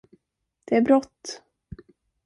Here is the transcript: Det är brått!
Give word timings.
Det 0.65 0.75
är 0.75 0.81
brått! 0.81 1.41